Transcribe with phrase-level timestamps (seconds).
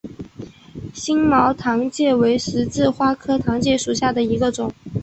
[0.95, 4.73] 星毛糖芥为十字花科糖芥属下的一个种。